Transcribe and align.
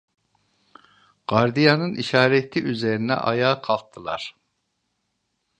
Gardiyanın 1.27 1.95
işareti 1.95 2.63
üzerine 2.63 3.15
ayağa 3.15 3.61
kalktılar. 3.61 4.35